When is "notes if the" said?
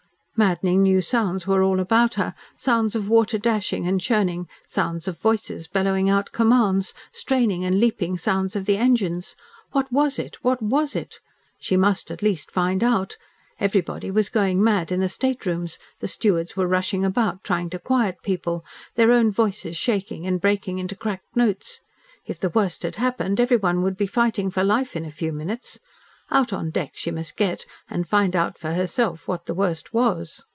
21.35-22.49